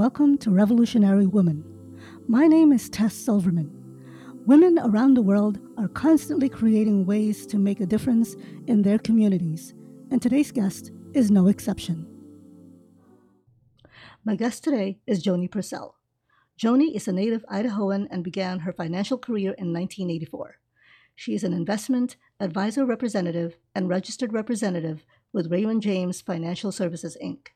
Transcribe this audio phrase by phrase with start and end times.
[0.00, 1.62] welcome to Revolutionary Woman.
[2.26, 3.70] My name is Tes Silverman.
[4.46, 8.34] Women around the world are constantly creating ways to make a difference
[8.66, 9.74] in their communities,
[10.10, 12.06] and today's guest is no exception.
[14.24, 15.92] My guest today is Joni Pursell.
[16.58, 20.60] Joni is a native Idahoan and began her financial career in 1984.
[21.14, 25.04] She is an investment advisor representative and registered representative
[25.34, 27.48] with Raymond James Financial Services, Inc.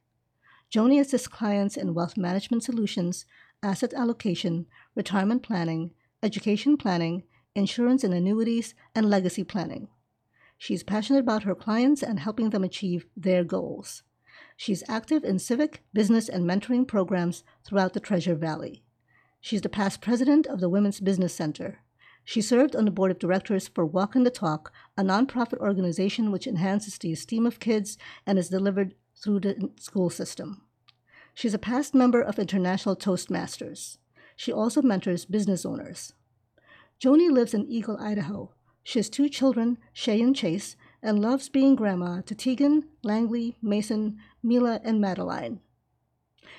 [0.74, 3.26] Joni assists clients in wealth management solutions,
[3.62, 7.22] asset allocation, retirement planning, education planning,
[7.54, 9.86] insurance and annuities, and legacy planning.
[10.58, 14.02] She's passionate about her clients and helping them achieve their goals.
[14.56, 18.82] She's active in civic, business, and mentoring programs throughout the Treasure Valley.
[19.40, 21.78] She's the past president of the Women's Business Center.
[22.24, 26.48] She served on the board of directors for Walkin The Talk, a nonprofit organization which
[26.48, 27.96] enhances the esteem of kids
[28.26, 30.62] and is delivered through the school system.
[31.34, 33.98] She's a past member of International Toastmasters.
[34.36, 36.14] She also mentors business owners.
[37.00, 38.52] Joni lives in Eagle, Idaho.
[38.84, 44.18] She has two children, Shea and Chase, and loves being grandma to Tegan, Langlei, Mason,
[44.42, 45.60] Mila, and Madeline.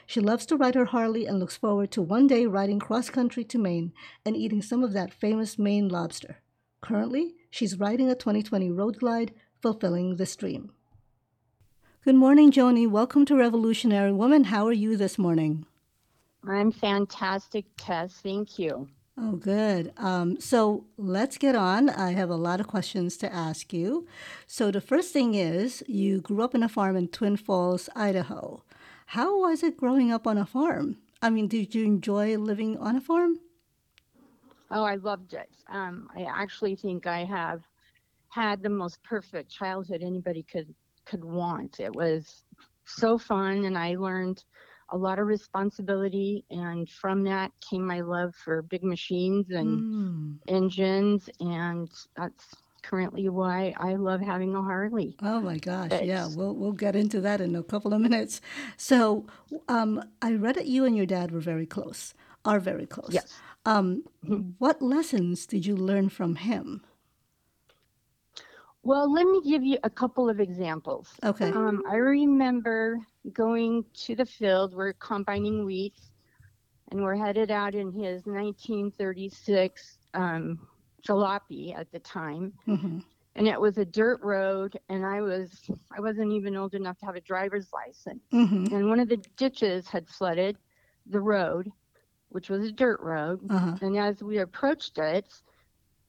[0.06, 3.44] She loves to ride her Harley and looks forward to one day riding cross country
[3.46, 3.94] to Maine
[4.26, 6.42] and eating some of that famous Maine lobster.
[6.82, 10.74] Currently, she's riding a 2020 Road Glide, fulfilling this dream.
[12.06, 12.88] Good morning, Joni.
[12.88, 14.44] Welcome to Revolutionary Woman.
[14.44, 15.66] How are you this morning?
[16.48, 18.14] I'm fantastic, Tes.
[18.22, 18.88] Thank you.
[19.18, 19.92] Oh, good.
[19.98, 21.90] Um, so let's get on.
[21.90, 24.08] I have a lot of questions to ask you.
[24.46, 28.62] So, the first thing is you grew up in a farm in Twin Falls, Idaho.
[29.08, 30.98] How was it growing up on a farm?
[31.24, 33.40] I mean, did you enjoy living on a farm?
[34.70, 35.50] Oh, I loved it.
[35.70, 37.64] Um, I actually think I have
[38.30, 40.72] had the most perfect childhood anybody could
[41.06, 41.80] could want.
[41.80, 42.44] It was
[42.86, 44.44] so fun, and I learned
[44.90, 46.46] a lot of responsibility.
[46.50, 50.40] And from that came my love for big machines and Mm.
[50.48, 52.46] engines, and that's
[52.84, 55.18] currently why I love having a Harley.
[55.22, 58.42] Oh my gosh, yeah, we'll we'll get into that in a couple of minutes.
[58.78, 59.26] So,
[59.68, 63.14] um, I read that you and your dad were very close, are very close.
[63.14, 63.42] Yes.
[63.66, 64.56] Um, Mhm.
[64.60, 66.82] what lessons did you learn from him?
[68.86, 71.10] Well, let me give you a couple of examples.
[71.24, 71.52] Okay.
[71.52, 73.00] Um, I remember
[73.34, 74.76] going to the field.
[74.76, 75.96] We're combining wheat,
[76.92, 80.60] and we're headed out in his 1936 um,
[81.06, 83.00] jalopy at the time, hmm
[83.38, 84.80] and it was a dirt road.
[84.88, 88.22] And I was I wasn't even old enough to have a driver's license.
[88.32, 90.58] hmm And one of the ditches had flooded
[91.08, 91.72] the road,
[92.30, 93.42] which was a dirt road.
[93.50, 93.78] Uh-huh.
[93.82, 95.26] And as we approached it,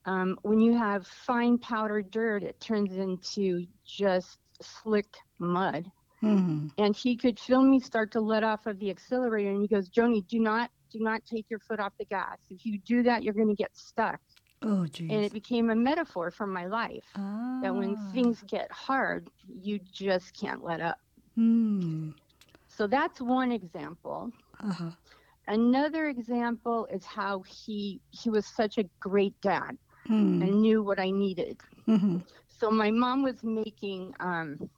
[0.07, 5.07] um, when you have fine powdered dirt, it turns into just slick
[5.39, 5.91] mud.
[6.21, 9.69] hmm And he could feel me start to let off of the accelerator, and he
[9.69, 12.39] goes, "Joni, do not, do not take your foot off the gas.
[12.51, 14.21] If you do that, you're going to get stuck."
[14.63, 15.11] Oh, geez.
[15.11, 17.19] And it became a metaphor for my life
[17.63, 18.11] that when Ah.
[18.13, 20.99] things get hard, you just can't let up.
[21.35, 22.11] Hmm.
[22.69, 24.33] So that's one example.
[24.61, 24.91] Uh-huh.
[25.49, 30.41] Another example is how he he was such a great dad Hmm.
[30.41, 31.61] and knew what I needed.
[31.87, 32.19] hmm
[32.49, 34.71] So my mom was making um,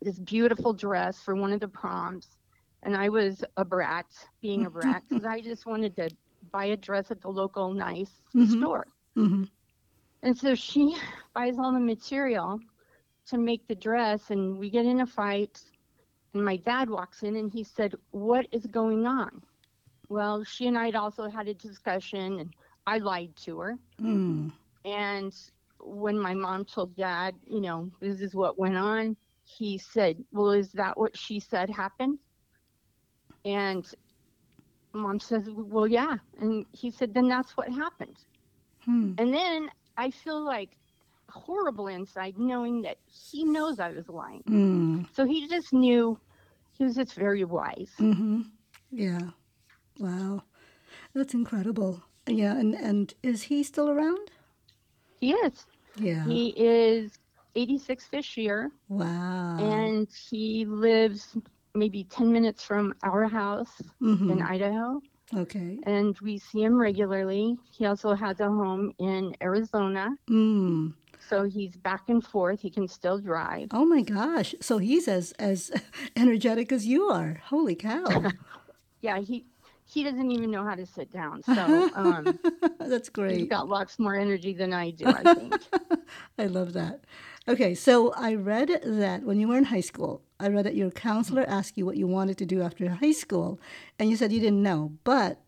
[0.00, 2.38] this beautiful dress for one of the proms,
[2.82, 4.06] and I was a brat,
[4.40, 6.10] being a brat, because I just wanted to
[6.52, 8.66] buy a dress at the local nice Mhm.
[8.66, 8.86] store.
[9.16, 9.44] hmm
[10.22, 10.96] And so she
[11.34, 12.60] buys all the material
[13.26, 15.60] to make the dress, and we get in a fight.
[16.34, 19.42] And my dad walks in and he said, What is going on?
[20.08, 22.54] Well, she and I had also had a discussion, and
[22.86, 23.78] I lied to her.
[23.98, 24.48] Hmm.
[24.84, 25.34] And
[25.80, 30.50] when my mom told dad, you know, this is what went on, he said, Well,
[30.50, 32.18] is that what she said happened?
[33.44, 33.86] And
[34.92, 36.16] mom says, Well, yeah.
[36.40, 38.18] And he said, Then that's what happened.
[38.84, 39.12] Hmm.
[39.18, 40.76] And then I feel like
[41.30, 44.42] horrible inside knowing that he knows I was lying.
[44.46, 45.02] Hmm.
[45.14, 46.18] So he just knew
[46.72, 47.92] he was just very wise.
[47.98, 48.42] Mm-hmm.
[48.90, 49.30] Yeah.
[49.98, 50.42] Wow.
[51.14, 52.02] That's incredible.
[52.26, 54.30] Yeah, and, and is he still around?
[55.20, 55.66] He is.
[55.96, 56.24] Yeah.
[56.24, 57.18] He is
[57.54, 58.70] 86 this year.
[58.88, 59.58] wow.
[59.60, 61.36] and he lives
[61.74, 64.30] maybe 10 minutes from our house Mhm.
[64.32, 65.00] in Idaho,
[65.34, 65.78] Okay.
[65.84, 67.56] and we see him regularly.
[67.70, 70.94] He also has a home in Arizona, Mm.
[71.28, 72.60] so he's back and forth.
[72.60, 73.68] He can still drive.
[73.72, 74.54] Oh my gosh.
[74.60, 75.70] So he's as as
[76.16, 77.40] energetic as you are.
[77.46, 78.04] Holy cow.
[79.00, 79.44] Yeah, he
[79.94, 81.42] he doesn't even know how to sit down.
[81.54, 82.38] So um,
[82.80, 83.48] That's he's great.
[83.48, 85.62] got lots more energy than I do, I think.
[86.36, 87.04] I love that.
[87.46, 90.90] Okay, so I read that when you were in high school, I read that your
[90.90, 93.60] counselor asked you what you wanted to do after high school,
[93.98, 95.40] and you said you didn't know, but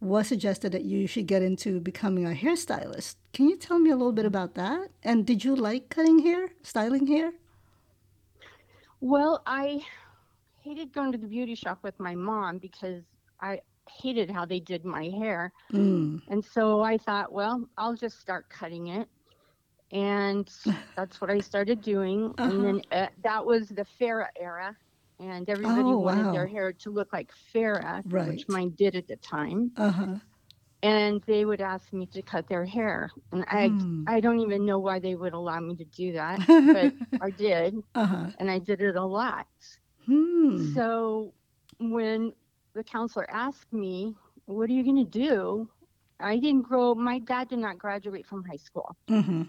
[0.00, 3.16] was suggested that you should get into becoming a hairstylist.
[3.32, 4.90] Can you tell me a little bit about that?
[5.02, 7.32] And did you like cutting hair, styling hair?
[9.00, 9.84] Well, I
[10.60, 13.02] hated going to the beauty shop with my mom because
[13.40, 13.60] I
[14.00, 15.52] hated how they did my hair.
[15.72, 16.20] Mm.
[16.28, 19.08] And so I thought, well, I'll just start cutting it.
[19.92, 20.48] And
[20.96, 22.34] that's what I started doing.
[22.38, 22.50] Uh-huh.
[22.50, 24.76] And then uh, that was the Farrah era.
[25.20, 28.24] And everybody Oh, wanted their hair to look like Farrah, Right.
[28.24, 29.72] which mine did at the time.
[29.76, 30.18] Uh huh.
[30.82, 33.10] And they would ask me to cut their hair.
[33.32, 34.04] And I, Hmm.
[34.06, 37.74] I don't even know why they would allow me to do that, but I did.
[37.94, 38.30] uh huh.
[38.38, 39.46] And I did it a lot.
[40.06, 40.74] Hmm.
[40.74, 41.34] So
[41.78, 42.32] when
[42.74, 44.14] the counselor asked me,
[44.46, 45.68] What are you going to do?
[46.20, 48.94] I didn't grow, my dad did not graduate from high school.
[49.08, 49.42] Mm-hmm.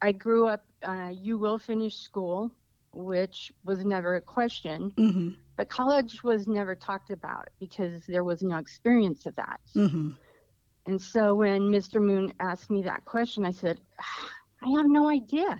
[0.00, 2.50] I grew up, uh, you will finish school,
[2.92, 5.30] which was never a question, Mm-hmm.
[5.56, 9.60] but college was never talked about because there was no experience of that.
[9.76, 10.10] Mm-hmm.
[10.86, 12.00] And so when Mr.
[12.00, 13.80] Moon asked me that question, I said,
[14.62, 15.58] I have no idea.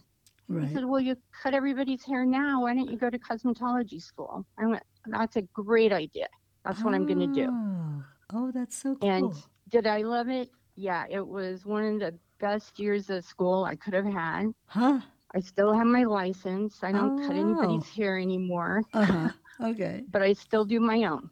[0.49, 2.63] He said, Well, you cut everybody's hair now.
[2.63, 4.45] Why don't you go to cosmetology school?
[4.59, 6.29] I went, That's a great idea.
[6.65, 7.49] That's what I'm going to do.
[7.51, 8.05] Oh.
[8.33, 9.09] Oh, that's so cool.
[9.09, 9.35] And
[9.69, 10.51] did I love it?
[10.77, 14.47] Yeah, it was one of the best years of school I could have had.
[14.67, 15.01] huh?
[15.35, 16.83] I still have my license.
[16.83, 17.41] I don't cut Oh.
[17.41, 19.29] anybody's hair anymore, Uh huh.
[19.71, 20.05] okay.
[20.11, 21.31] but I still do my own.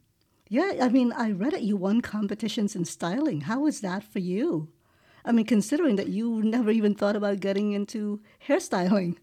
[0.49, 1.61] Yeah, I mean, I read it.
[1.63, 3.41] You won competitions in styling.
[3.41, 4.69] How was that for you?
[5.25, 9.17] I mean, considering that you never even thought about getting into hairstyling.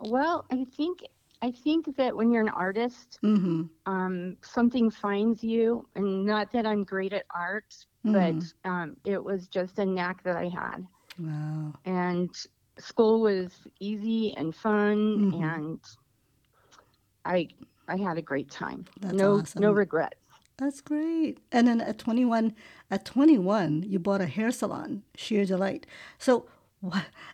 [0.00, 1.04] Well, I think
[1.42, 3.64] I think that when you're an artist, Mm-hmm.
[3.86, 7.74] um, something finds you, and not that I'm great at art,
[8.06, 8.40] Mhm.
[8.64, 10.86] but um, it was just a knack that I had.
[11.18, 11.74] Wow.
[11.84, 12.30] and
[12.78, 15.42] school was easy and fun Mhm.
[15.42, 15.80] and
[17.24, 17.48] i
[17.88, 19.74] i had a great time That's no no awesome.
[19.74, 20.16] regrets
[20.58, 21.38] That's great.
[21.50, 22.54] And then at 21,
[22.90, 25.86] at 21, you bought a hair salon, Sheer Delight.
[26.18, 26.46] So,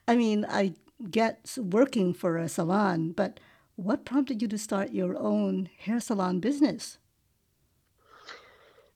[0.09, 0.75] I mean, I
[1.11, 3.39] get working for a salon, but
[3.79, 6.99] what prompted you to start your own hair salon business?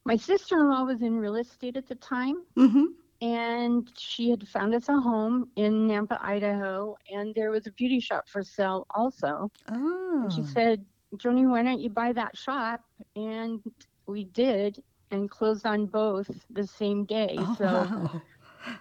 [0.05, 2.85] my sister-in-law was in real estate at the time Mm-hmm.
[3.21, 7.99] and she had found us a home in nampa idaho and there was a beauty
[8.01, 10.21] shop for sale also Oh.
[10.23, 10.83] and she said
[11.15, 12.81] joni why don't you buy that shop
[13.15, 13.61] and
[14.07, 18.21] we did and closed on both the same day oh, so wow.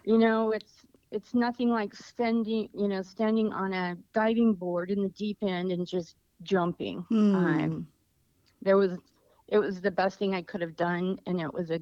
[0.04, 0.74] you know it's
[1.12, 5.72] it's nothing like standing you know standing on a diving board in the deep end
[5.72, 7.58] and just jumping Hmm.
[7.58, 7.86] um
[8.62, 8.98] there was
[9.48, 11.80] it was the best thing i could have done and it was a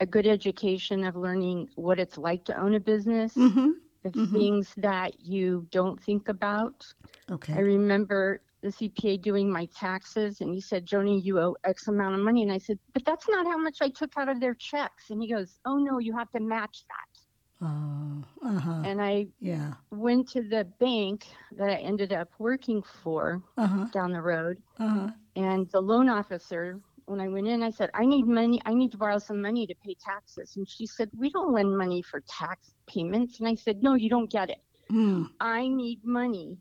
[0.00, 3.70] a good education of learning what it's like to own a business Mm-hmm.
[4.04, 4.32] the Mhm.
[4.32, 6.84] things that you don't think about
[7.30, 7.56] Okay.
[7.56, 12.14] i remember the cpa doing my taxes and he said joni you owe x amount
[12.14, 14.54] of money and i said but that's not how much i took out of their
[14.54, 17.21] checks and he goes oh no you have to match that
[17.62, 18.82] Oh, uh-huh.
[18.84, 19.74] and I Yeah.
[19.90, 23.86] went to the bank that I ended up working for Uh-huh.
[23.92, 25.10] down the road, Uh-huh.
[25.36, 28.60] and the loan officer, when I went in, I said, I need money.
[28.64, 30.56] I need to borrow some money to pay taxes.
[30.56, 33.38] And she said, We don't lend money for tax payments.
[33.40, 34.62] And I said, No, you don't get it.
[34.90, 35.30] Mm.
[35.40, 36.58] I need money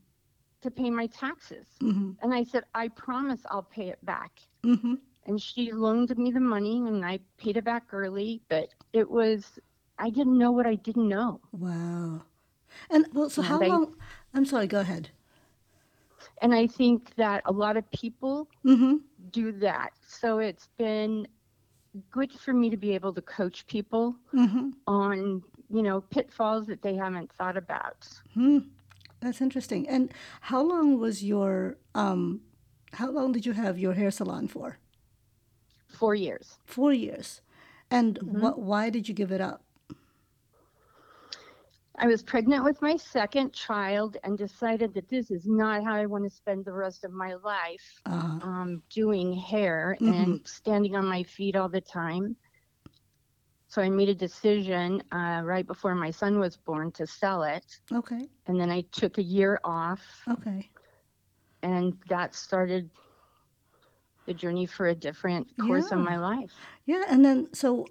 [0.62, 1.68] to pay my taxes.
[1.82, 2.12] Mm-hmm.
[2.22, 4.40] And I said, I promise I'll pay it back.
[4.64, 4.96] Mm-hmm.
[5.26, 9.60] And she loaned me the money and I paid it back early, but it was,
[9.98, 11.40] I didn't know what I didn't know.
[11.52, 12.24] Wow.
[12.90, 13.96] And well, so Yeah, how they- long?
[14.34, 14.68] I'm sorry.
[14.68, 15.10] Go ahead.
[16.42, 18.98] And I think that a lot of people Mm-hmm.
[19.32, 19.92] do that.
[20.08, 21.28] So it's been
[22.10, 24.70] good for me to be able to coach people Mm-hmm.
[24.88, 28.08] on, you know, pitfalls that they haven't thought about.
[28.34, 28.60] Hmm.
[29.20, 29.88] That's interesting.
[29.88, 32.42] And how long was your um?
[32.94, 34.80] How long did you have your hair salon for?
[35.88, 36.58] Four years.
[36.66, 37.42] Four years.
[37.92, 38.40] And Mhm.
[38.42, 38.60] what?
[38.60, 39.64] Why did you give it up?
[41.98, 46.06] I was pregnant with my second child and decided that this is not how I
[46.06, 50.08] want to spend the rest of my life Uh, um, doing hair Mhm.
[50.14, 52.36] and standing on my feet all the time.
[53.68, 57.80] So I made a decision uh, right before my son was born to sell it.
[57.92, 58.28] okay.
[58.48, 60.70] And then I took a year off Okay.
[61.62, 62.90] and that started
[64.26, 66.54] the journey for a different course of my life.
[66.86, 67.04] Yeah.
[67.08, 67.88] And then so,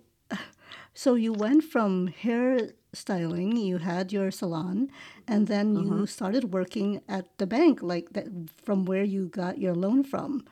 [0.94, 3.56] so you went from hair styling.
[3.56, 4.90] You had your salon,
[5.26, 6.08] and then you Mhm.
[6.08, 8.28] started working at the bank, like that
[8.64, 10.44] from where you got your loan from.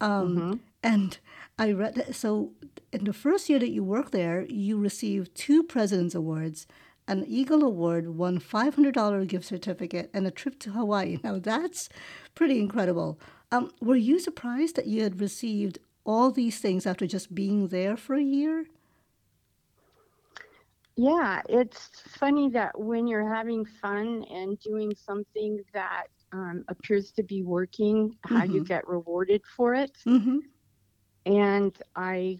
[0.00, 0.60] Um, Mhm.
[0.84, 1.18] And
[1.58, 2.14] I read that.
[2.16, 2.54] So,
[2.92, 6.66] in the first year that you worked there, you received two President's Awards,
[7.06, 11.18] an Eagle Award, one $500 gift certificate, and a trip to Hawaii.
[11.24, 11.88] Now, that's
[12.34, 13.16] pretty incredible.
[13.52, 17.96] Um, were you surprised that you had received all these things after just being there
[17.96, 18.66] for a year?
[20.96, 27.22] Yeah, it's funny that when you're having fun and doing something that um, appears to
[27.22, 28.62] be working, how you Mhm.
[28.62, 29.96] get rewarded for it.
[30.06, 30.38] Mm-hmm.
[31.26, 32.38] And I,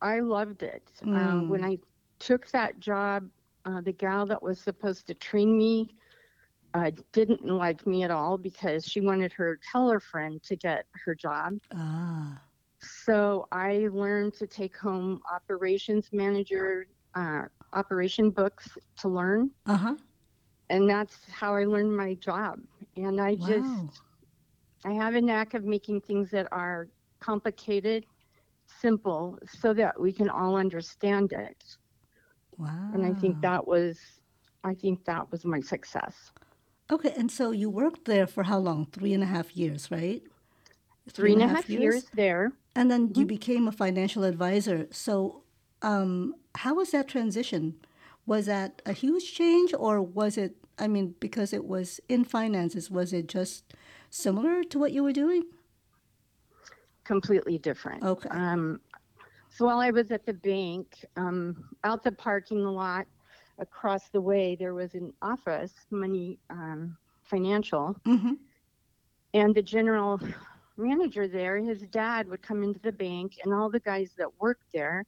[0.00, 0.90] I loved it.
[1.12, 1.64] Uh, when Mm.
[1.64, 1.78] I
[2.18, 3.28] took that job,
[3.64, 5.96] uh, the gal that was supposed to train me
[6.74, 11.14] uh, didn't like me at all because she wanted her teller friend to get her
[11.14, 11.58] job.
[11.70, 12.50] Ah.
[12.80, 19.96] So I learned to take home operations manager uh, operation books to learn, Uh huh.
[20.70, 22.60] and that's how I learned my job.
[22.96, 23.46] And I Wow.
[23.46, 24.00] just
[24.84, 26.88] I have a knack of making things that are
[27.20, 28.06] complicated
[28.66, 31.64] simple so that we can all understand it.
[32.56, 32.92] Wow.
[32.92, 33.98] And I think that was
[34.64, 36.32] I think that was my success.
[36.90, 38.86] Okay, and so you worked there for how long?
[38.86, 40.22] Three and a half years, right?
[41.08, 42.52] Three and a half years there.
[42.74, 43.26] And then you Mhm.
[43.26, 44.88] became a financial advisor.
[44.92, 45.44] So,
[45.82, 47.74] um, how was that transition?
[48.26, 50.56] Was that a huge change, or was it?
[50.78, 53.74] I mean, because it was in finances, was it just
[54.10, 55.44] similar to what you were doing?
[57.04, 58.00] completely different.
[58.04, 58.28] Okay.
[58.30, 58.80] Um,
[59.50, 63.06] so while I was at the bank, um, out the parking lot
[63.58, 68.34] across the way, there was an office, Money um, Financial, Mm-hmm.
[69.34, 70.20] and the general
[70.76, 74.72] manager there, his dad would come into the bank, and all the guys that worked
[74.72, 75.04] there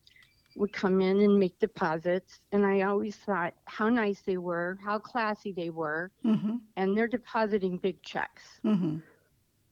[0.56, 2.40] would come in and make deposits.
[2.52, 6.56] And I always thought how nice they were, how classy they were, Mm-hmm.
[6.76, 8.42] and they're depositing big checks.
[8.64, 8.99] Mm-hmm.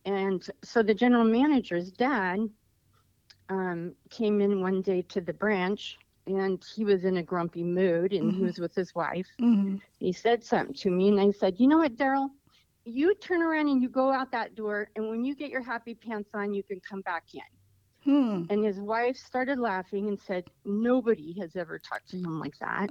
[0.05, 2.41] And so the general manager's dad
[3.49, 8.13] um, came in one day to the branch and he was in a grumpy mood
[8.13, 8.45] and he Mhm.
[8.47, 9.27] was with his wife.
[9.41, 9.77] Mm-hmm.
[9.99, 12.31] He said something to me and I said, You know what, Daryl?
[12.85, 15.95] You turn around and you go out that door, and when you get your happy
[15.95, 17.43] pants on, you can come back in.
[18.05, 18.43] Hmm.
[18.51, 22.91] And his wife started laughing and said, Nobody has ever talked to him like that.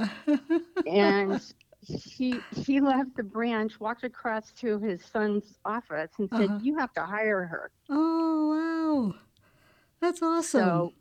[0.86, 1.41] and
[1.82, 6.60] he he left the branch, walked across to his son's office, and said, Uh-huh.
[6.62, 9.20] "You have to hire her." oh wow,
[10.01, 10.62] that's awesome.
[10.62, 10.94] So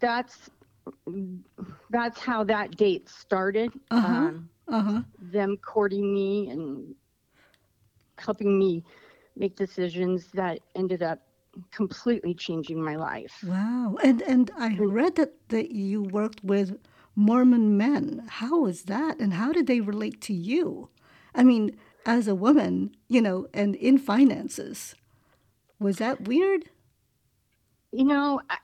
[0.00, 0.50] that's
[1.90, 3.72] that's how that date started.
[3.90, 4.08] Uh-huh.
[4.08, 5.02] Um, uh huh.
[5.18, 6.94] them courting me and
[8.18, 8.84] helping me
[9.36, 11.20] make decisions that ended up
[11.72, 13.34] completely changing my life.
[13.42, 13.96] Wow.
[14.02, 16.78] And and I read that that you worked with
[17.14, 18.24] Mormon men.
[18.28, 19.18] How was that?
[19.20, 20.88] And how did they relate to you?
[21.34, 24.94] I mean, as a woman, you know, and in finances.
[25.80, 26.70] Was that weird?
[27.92, 28.58] You know, I,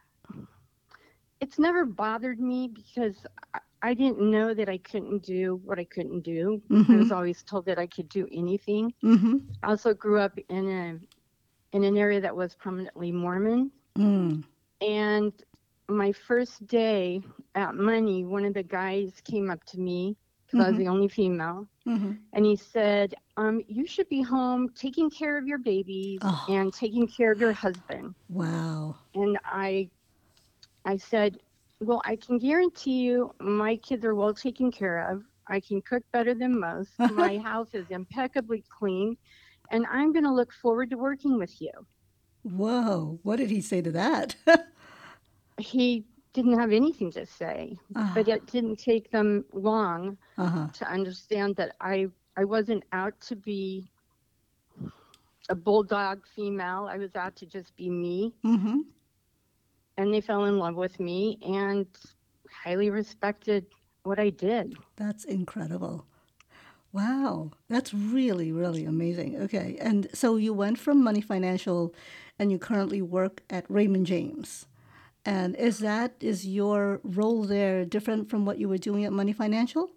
[1.40, 3.16] it's never bothered me because
[3.54, 6.60] I, I didn't know that I couldn't do what I couldn't do.
[6.70, 6.98] I Mhm.
[6.98, 8.92] was always told that I could do anything.
[9.02, 9.42] Mhm.
[9.62, 10.98] I also grew up in a
[11.72, 13.70] in an area that was prominently Mormon.
[13.98, 14.42] Mm.
[14.80, 15.32] And
[15.88, 17.20] my first day
[17.54, 20.78] at Money, one of the guys came up to me because I was Mhm.
[20.78, 22.18] the only female, Mhm.
[22.32, 26.48] and he said, um, "You should be home taking care of your babies Oh.
[26.48, 28.96] and taking care of your husband." Wow.
[29.14, 29.90] And I,
[30.84, 31.38] I said,
[31.80, 35.22] "Well, I can guarantee you, my kids are well taken care of.
[35.48, 36.92] I can cook better than most.
[37.08, 39.16] my house is impeccably clean,
[39.70, 41.70] and I'm going to look forward to working with you."
[42.42, 43.18] Whoa.
[43.22, 44.36] What did he say to that?
[45.58, 47.76] he didn't have anything to say
[48.14, 50.68] but it didn't take them long uh-huh.
[50.72, 52.06] to understand that i
[52.36, 53.90] i wasn't out to be
[55.48, 58.82] a bulldog female i was out to just be me Mhm.
[59.96, 61.86] and they fell in love with me and
[62.62, 63.66] highly respected
[64.04, 66.06] what i did That's incredible.
[66.92, 69.36] Wow, that's really, really amazing.
[69.42, 71.94] Okay, and so you went from Money Financial
[72.38, 74.66] and you currently work at Raymond James.
[75.24, 79.32] And is that, is your role there different from what you were doing at Money
[79.32, 79.90] Financial?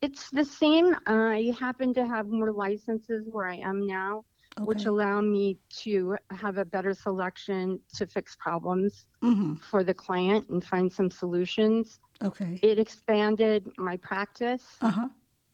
[0.00, 4.24] it's the same i happen to have more licenses where i am now
[4.60, 9.54] which allow me to have a better selection to fix problems Mm-hmm.
[9.56, 12.60] for the client and find some solutions Okay.
[12.62, 14.62] it expanded my practice.
[14.80, 15.08] Uh-huh.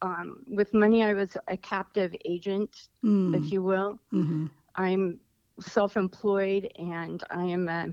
[0.04, 3.34] Um, with money, I was a captive agent, Mm.
[3.38, 3.98] if you will.
[4.12, 4.46] Mm-hmm.
[4.86, 5.18] I'm
[5.60, 7.86] self-employed and I am uh,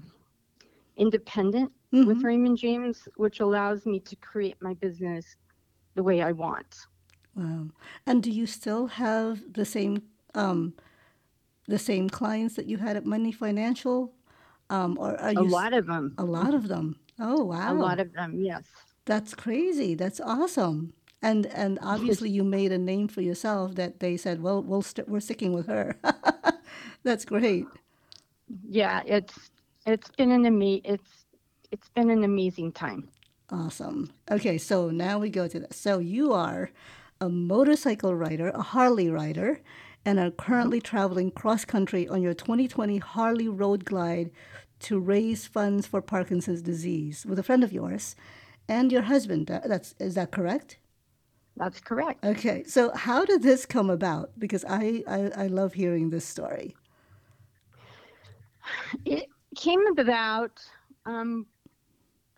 [0.98, 2.26] independent with Mm-hmm.
[2.26, 5.26] Raymond James, which allows me to create my business
[5.96, 6.72] the way I want.
[7.36, 7.68] Wow.
[8.08, 10.04] And do you still have the same
[10.34, 10.74] um,
[11.68, 14.14] the same clients that you had at Money Financial?
[14.70, 16.14] Um, or are A you s- lot of them.
[16.18, 16.96] a lot of them?
[17.20, 17.74] Oh, wow!
[17.74, 18.64] A lot of them, yes.
[19.06, 19.96] That's crazy.
[19.96, 20.94] That's awesome.
[21.22, 25.10] And and obviously you made a name for yourself that they said, well, we'll st-
[25.10, 25.96] we're sticking with her.
[27.04, 27.66] That's great.
[28.68, 29.52] Yeah, it's
[29.86, 31.26] it's been an ama- it's
[31.72, 33.10] it's been an amazing time.
[33.50, 34.12] Awesome.
[34.30, 35.76] Okay, so now we go to this.
[35.78, 36.72] So you are
[37.20, 39.60] a motorcycle rider, a Harley rider,
[40.06, 40.96] and are currently mm-hmm.
[40.96, 44.32] traveling cross country on your 2020 Harley Road Glide
[44.80, 48.16] to raise funds for Parkinson's disease with a friend of yours
[48.68, 49.48] and your husband.
[49.48, 50.78] That's is that correct?
[51.58, 52.24] That's correct.
[52.24, 54.32] Okay, so how did this come about?
[54.40, 56.76] Because I, I, I love hearing this story.
[59.06, 60.62] It came about
[61.06, 61.46] um,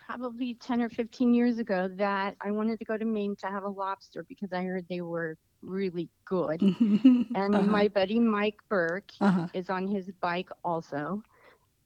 [0.05, 3.63] probably 10 or 15 years ago that I wanted to go to Maine to have
[3.63, 6.61] a lobster because I heard they were really good.
[7.35, 7.63] And uh-huh.
[7.63, 9.47] my buddy Mike Burke uh-huh.
[9.53, 11.23] is on his bike also.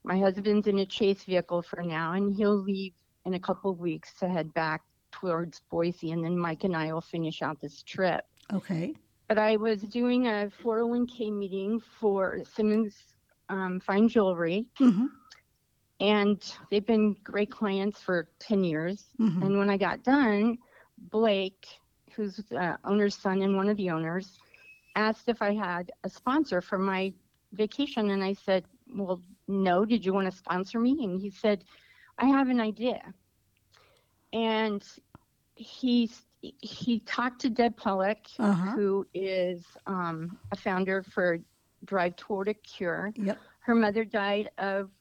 [0.03, 2.93] My husband's in a chase vehicle for now, and he'll leave
[3.25, 4.81] in a couple of weeks to head back
[5.19, 8.25] towards Boise, and then Mike and I will finish out this trip.
[8.53, 8.95] Okay.
[9.27, 12.95] But I was doing a 401k meeting for Simmons
[13.49, 15.05] um, Fine Jewelry, hmm
[15.99, 19.05] and they've been great clients for 10 years.
[19.17, 20.57] hmm And when I got done,
[21.11, 21.65] Blake,
[22.15, 24.37] who's the owner's son and one of the owners,
[24.95, 27.13] asked if I had a sponsor for my
[27.53, 28.11] vacation.
[28.11, 29.85] And I said, Well, no.
[29.85, 31.03] Did you want to sponsor me?
[31.03, 31.63] And he said,
[32.19, 33.01] I have an idea.
[34.33, 34.83] And
[35.57, 38.71] he's he talked to Deb Pollock, Uh-huh.
[38.75, 41.39] who is um, a founder for
[41.85, 43.11] Drive Toward a Cure.
[43.15, 43.39] Yep.
[43.61, 44.91] Her mother died of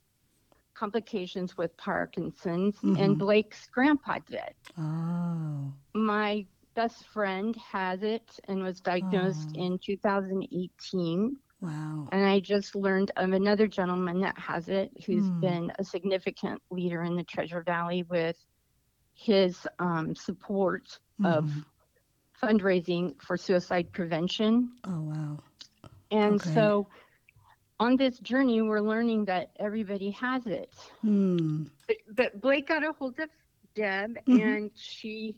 [0.75, 2.99] complications with Parkinson's, Mhm.
[3.01, 4.55] and Blake's grandpa did.
[4.79, 5.73] Oh.
[5.95, 9.61] My best friend has it and was diagnosed Oh.
[9.63, 11.37] in 2018.
[11.61, 12.09] Wow.
[12.13, 15.41] And I just learned of another gentleman that has it who's Hmm.
[15.41, 18.37] been a significant leader in the Treasure Valley with
[19.17, 21.65] his um, support of Mhm.
[22.43, 24.71] fundraising for suicide prevention.
[24.85, 25.39] Oh wow.
[26.11, 26.51] And Okay.
[26.55, 26.89] so
[27.81, 30.75] on this journey, we're learning that everybody has it.
[31.03, 31.65] Hmm.
[31.89, 33.31] But, but Blake got a hold of
[33.75, 34.41] Deb Mhm.
[34.43, 35.37] and she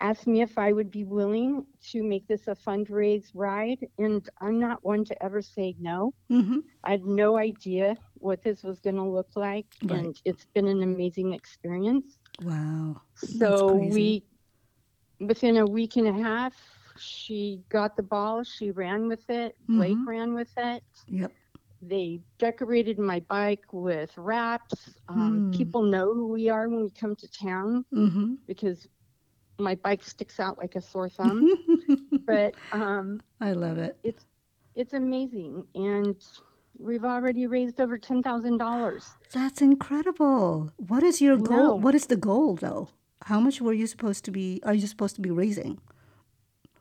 [0.00, 3.86] asked me if I would be willing to make this a fundraise ride.
[3.98, 6.14] And I'm not one to ever say no.
[6.30, 6.60] Mm-hmm.
[6.84, 9.66] I had no idea what this was going to look like.
[9.82, 10.04] Right.
[10.04, 12.18] And it's been an amazing experience.
[12.42, 13.02] Wow.
[13.14, 14.24] So we,
[15.20, 16.54] within a week and a half,
[16.98, 18.42] she got the ball.
[18.44, 19.56] She ran with it.
[19.68, 20.06] Blake Mhm.
[20.06, 20.82] ran with it.
[21.08, 21.32] Yep.
[21.80, 24.96] They decorated my bike with wraps.
[25.08, 25.50] Um, Hmm.
[25.52, 28.34] People know who we are when we come to town Mm-hmm.
[28.46, 28.88] because
[29.58, 31.48] my bike sticks out like a sore thumb.
[32.26, 33.96] but um, I love it.
[34.02, 34.26] It's
[34.74, 36.16] it's amazing, and
[36.78, 39.10] we've already raised over ten thousand dollars.
[39.32, 40.72] That's incredible.
[40.76, 41.56] What is your goal?
[41.56, 41.74] No.
[41.74, 42.88] What is the goal though?
[43.24, 44.60] How much were you supposed to be?
[44.64, 45.78] Are you supposed to be raising?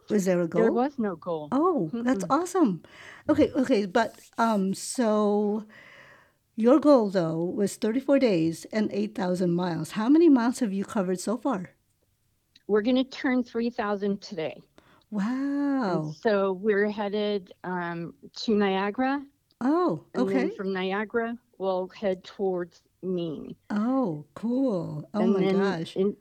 [0.09, 0.61] Is there a goal?
[0.61, 1.49] There was no goal.
[1.51, 2.81] Oh, that's awesome.
[3.27, 5.65] Okay, okay, but um, so
[6.55, 9.91] your goal though was 34 days and 8,000 miles.
[9.91, 11.71] How many miles have you covered so far?
[12.67, 14.61] We're going to turn three thousand today.
[15.09, 16.13] Wow.
[16.21, 19.23] So we're headed um, to Niagara,
[19.61, 20.49] Oh, and okay.
[20.51, 23.55] from Niagara we'll head towards Maine.
[23.71, 25.09] Oh, cool.
[25.13, 25.95] Oh and my then gosh.
[25.95, 26.15] in-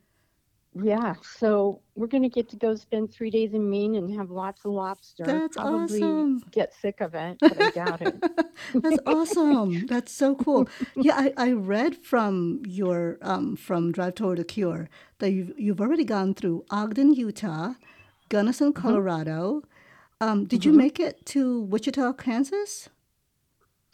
[0.83, 4.67] yeah, so we're gonna get to go spend three days in Maine and have lots
[4.67, 5.25] of lobster.
[5.25, 6.43] That's Probably awesome.
[6.51, 8.15] get sick of it, but I doubt it.
[8.75, 9.87] That's awesome.
[9.87, 10.69] That's so cool.
[10.97, 15.81] Yeah, I, I read from your um, from Drive Toward a Cure that you've you've
[15.81, 17.73] already gone through Ogden, Utah,
[18.29, 18.83] Gunnison, Mm-hmm.
[18.83, 19.63] Colorado.
[20.21, 22.91] Um, did you make it to Wichita, Kansas?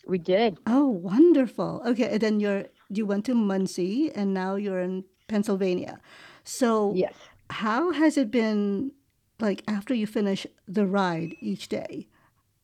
[0.07, 0.59] We did.
[0.67, 1.83] Oh, wonderful.
[1.87, 6.01] Okay, and then you're you went to Muncie, and now you're in Pennsylvania.
[6.45, 7.15] So, Yes.
[7.51, 8.93] how has it been
[9.41, 12.09] like after you finish the ride each day?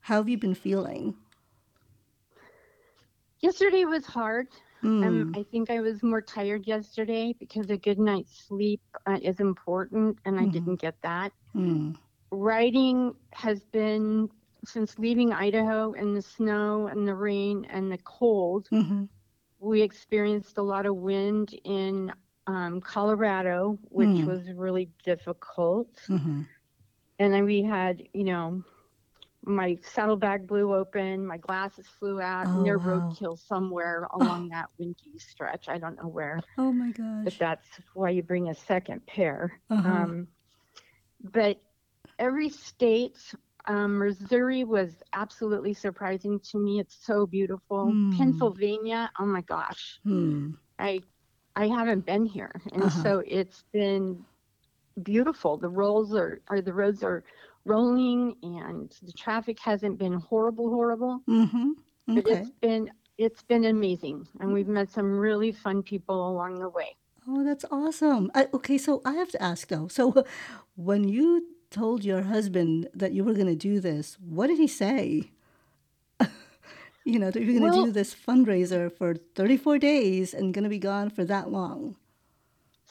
[0.01, 1.15] How have you been feeling?
[3.41, 4.49] Yesterday was hard.
[4.83, 9.19] Um, Mm, I think I was more tired yesterday because a good night's sleep uh,
[9.23, 10.53] is important, and I Mhm.
[10.53, 11.33] didn't get that.
[11.55, 11.97] mm,
[12.31, 14.29] Riding has been
[14.65, 18.71] since leaving Idaho in the snow and the rain and the cold.
[18.71, 19.05] hmm
[19.59, 22.13] we experienced a lot of wind in
[22.47, 24.27] um, Colorado, which Hmm.
[24.27, 25.89] was really difficult.
[26.09, 26.43] hmm
[27.19, 28.63] And then we had, you know,
[29.45, 33.17] my saddlebag blew open, my glasses flew out, Oh, near wow.
[33.19, 35.69] roadkill somewhere along that windy stretch.
[35.69, 37.25] I don't know where, Oh my gosh!
[37.25, 39.61] but that's why you bring a second pair.
[39.71, 40.05] Uh-huh.
[40.05, 40.29] Um,
[41.23, 41.61] but
[42.19, 43.17] every state
[43.69, 46.81] Um, Missouri was absolutely surprising to me.
[46.81, 47.93] It's so beautiful.
[47.93, 48.11] Hmm.
[48.17, 50.53] Pennsylvania, oh my gosh, Hmm.
[50.79, 51.01] I
[51.57, 53.03] I haven't been here, and Uh-huh.
[53.03, 54.25] so it's been
[55.03, 55.57] beautiful.
[55.57, 57.25] The rolls are, are the roads are
[57.65, 61.21] rolling, and the traffic hasn't been horrible, horrible.
[61.29, 61.71] Mm-hmm.
[62.07, 62.41] But Okay.
[62.41, 66.97] it's been it's been amazing, and we've met some really fun people along the way.
[67.27, 68.31] Oh, that's awesome.
[68.35, 69.89] I, okay, so I have to ask though.
[69.89, 70.25] So,
[70.77, 74.67] when you told your husband that you were going to do this, what did he
[74.67, 75.31] say?
[77.05, 80.65] you know, that you're going to Well- do this fundraiser for 34 days and going
[80.65, 81.97] to be gone for that long.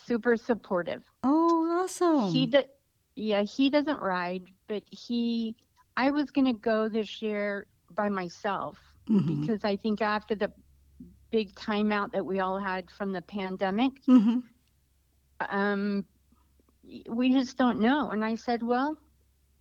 [0.06, 1.04] Super supportive.
[1.24, 2.32] Oh, awesome.
[2.32, 2.68] He did,
[3.16, 5.56] yeah, he doesn't ride, but he,
[5.98, 8.78] I was gonna go this year by myself
[9.10, 9.42] Mhm.
[9.42, 10.52] because I think after the
[11.32, 14.44] big timeout that we all had from the pandemic, Mhm.
[15.50, 16.06] um,
[17.10, 18.12] we just don't know.
[18.12, 18.98] And I said, well,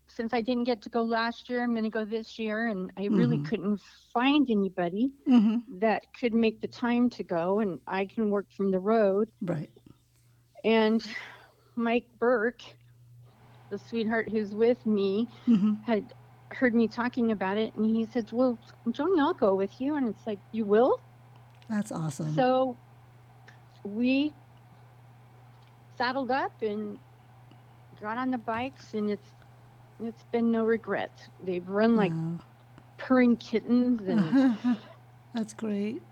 [0.08, 3.06] since I didn't get to go last year, I'm gonna go this year, and I
[3.06, 3.44] really Mhm.
[3.44, 3.80] couldn't
[4.12, 5.62] find anybody Mhm.
[5.80, 9.28] that could make the time to go, and I can work from the road.
[9.42, 9.70] Right.
[10.64, 11.04] And
[11.76, 12.62] Mike Burke,
[13.70, 15.82] the sweetheart who's with me, Mhm.
[15.84, 16.12] had
[16.52, 18.58] heard me talking about it, and he said, "Well,
[18.88, 21.02] Joni, I'll go with you." And it's like, "You will?"
[21.68, 22.32] That's awesome.
[22.34, 22.78] So
[23.84, 24.36] we
[25.96, 26.98] saddled up and
[28.00, 29.28] got on the bikes, and it's
[30.02, 31.28] it's been no regrets.
[31.44, 32.38] They've run like Wow.
[32.98, 34.78] purring kittens, and,
[35.34, 36.02] That's great.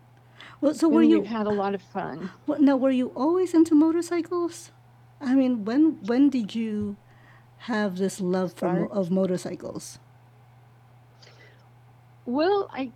[0.61, 2.31] Well, so were you we've had a lot of fun.
[2.47, 4.71] Well, now, were you always into motorcycles?
[5.21, 6.97] I mean, when when did you
[7.59, 9.99] have this love for of motorcycles?
[12.27, 12.91] Well, I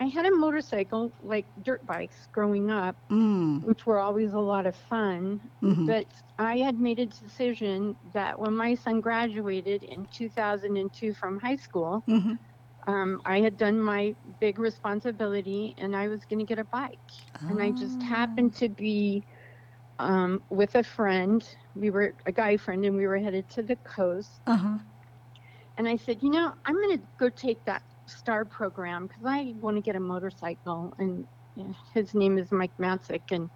[0.00, 3.62] I had a motorcycle, like dirt bikes, growing up, Mm.
[3.62, 5.40] which were always a lot of fun.
[5.62, 6.06] hmm But
[6.38, 12.04] I had made a decision that when my son graduated in 2002 from high school,
[12.06, 12.38] hmm
[12.86, 16.98] um, I had done my big responsibility and I was going to get a bike.
[17.48, 19.24] And I just happened to be
[19.98, 21.46] um, with a friend.
[21.74, 24.40] We were a guy friend and we were headed to the coast.
[24.46, 24.78] Uh huh.
[25.76, 29.54] And I said, you know, I'm going to go take that STAR program because I
[29.58, 30.92] want to get a motorcycle.
[30.98, 31.26] And
[31.94, 33.30] his name is Mike Matzik.
[33.30, 33.50] And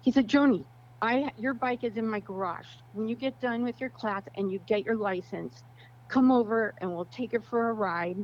[0.00, 0.64] he said, Joni,
[1.02, 2.68] I, your bike is in my garage.
[2.92, 5.62] When you get done with your class and you get your license,
[6.08, 8.16] come over and we'll take it for a ride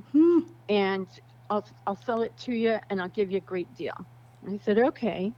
[0.68, 1.06] and
[1.48, 3.94] I'll, I'll sell it to you and I'll give you a great deal.
[4.46, 5.32] I said, okay.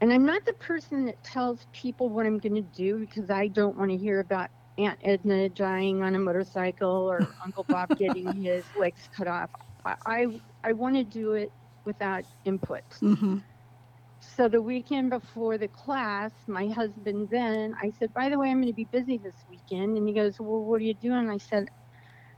[0.00, 3.48] And I'm not the person that tells people what I'm going to do because I
[3.48, 8.32] don't want to hear about Aunt Edna dying on a motorcycle or Uncle Bob getting
[8.32, 9.50] his legs cut off.
[9.84, 11.52] I, I, I want to do it
[11.84, 12.82] without input.
[13.00, 13.38] Mm-hmm.
[14.20, 18.60] So the weekend before the class, my husband then, I said, by the way, I'm
[18.60, 19.96] going to be busy this weekend.
[19.96, 21.30] And he goes, well, what are you doing?
[21.30, 21.70] I said,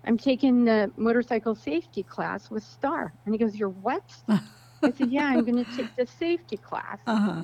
[0.04, 3.12] I'm taking the motorcycle safety class with Star.
[3.24, 4.04] And he goes, you're what?
[4.28, 6.98] I said, yeah, I'm going to take the safety class.
[7.06, 7.42] Uh huh.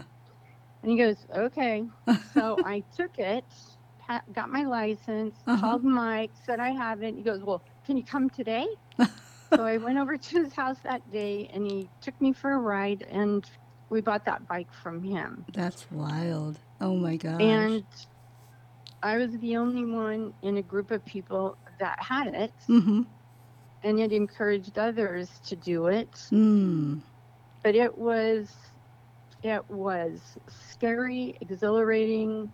[0.83, 1.85] And he goes, okay.
[2.35, 3.45] So I took it,
[4.07, 5.61] pa- got my license, Uh-huh.
[5.61, 7.15] called Mike, said I have it.
[7.15, 8.67] He goes, well, can you come today?
[9.55, 12.59] so I went over to his house that day and he took me for a
[12.59, 13.45] ride and
[13.91, 15.45] we bought that bike from him.
[15.53, 16.59] That's wild.
[16.81, 17.41] Oh my gosh.
[17.41, 17.85] And
[19.03, 23.03] I was the only one in a group of people that had it mm-hmm.
[23.83, 26.13] and it encouraged others to do it.
[26.33, 27.03] Mm.
[27.63, 28.51] But it was
[29.43, 32.51] it was scary, exhilarating.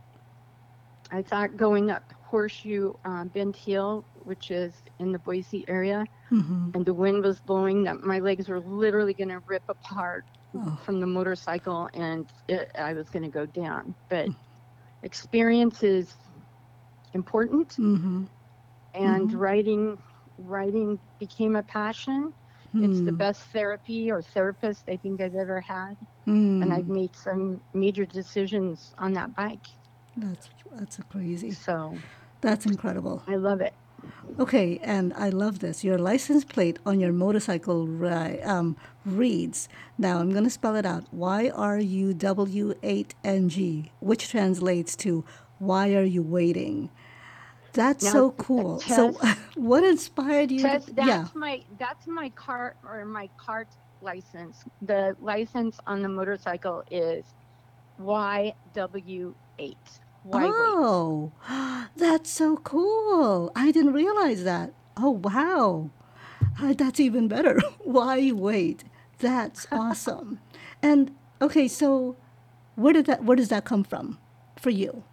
[1.10, 6.70] I thought going up Horseshoe uh, Bend Hill, which is in the Boise area, Mm-hmm.
[6.74, 10.78] and the wind was blowing, that my legs were literally going to rip apart Oh.
[10.84, 13.94] from the motorcycle, and it, I was going to go down.
[14.08, 14.30] But
[15.02, 16.16] experience is
[17.14, 18.24] important, Mm-hmm.
[18.94, 19.34] and Mhm.
[19.34, 19.98] writing
[20.38, 22.32] writing became a passion.
[22.80, 23.18] It's the Hmm.
[23.18, 25.96] best therapy or therapist I think I've ever had.
[26.26, 26.62] Mm.
[26.62, 29.66] and I've made some major decisions on that bike.
[30.16, 31.52] That's that's crazy.
[31.52, 31.96] So
[32.40, 33.22] That's incredible.
[33.26, 33.74] I love it.
[34.38, 35.84] Okay, and I love this.
[35.84, 39.68] Your license plate on your motorcycle ri- um, reads.
[39.98, 41.12] Now I'm going to spell it out.
[41.12, 45.24] Y R U W 8 N G, which translates to
[45.58, 46.90] "Why are you waiting?"
[47.72, 48.80] That's Now, so cool.
[48.80, 49.12] So,
[49.54, 50.62] what inspired you?
[50.62, 51.26] Tes, to, that's yeah.
[51.34, 53.68] my that's my car or my cart
[54.00, 54.64] license.
[54.80, 57.24] The license on the motorcycle is
[59.60, 59.76] YW8.
[60.22, 60.52] Why wait?
[60.52, 61.32] Oh,
[61.96, 63.52] that's so cool.
[63.54, 64.72] I didn't realize that.
[64.96, 65.90] Oh, wow.
[66.60, 67.58] Uh, that's even better.
[67.78, 68.84] Why wait?
[69.18, 70.40] That's awesome.
[70.82, 72.16] and okay, so
[72.76, 74.18] where did that where does that come from
[74.58, 75.04] for you?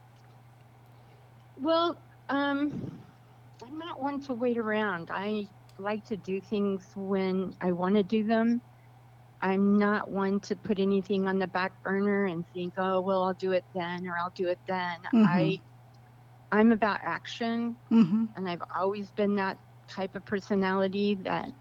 [1.60, 1.98] Well,
[2.30, 2.92] um,
[3.66, 5.10] I'm not one to wait around.
[5.12, 5.48] I
[5.80, 8.62] like to do things when I want to do them.
[9.42, 13.34] I'm not one to put anything on the back burner and think, oh well, I'll
[13.34, 15.00] do it then or I'll do it then.
[15.14, 15.24] Mhm.
[15.24, 15.62] I
[16.52, 18.26] I'm about action, Mm-hmm.
[18.36, 21.52] and I've always been that type of personality that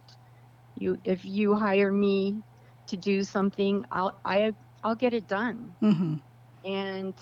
[0.75, 2.43] you if you hire me
[2.89, 5.77] to do something, I'll I I'll get it done.
[5.83, 6.15] Mm-hmm.
[6.65, 7.15] And